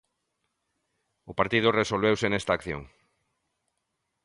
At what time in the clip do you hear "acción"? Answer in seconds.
2.57-2.81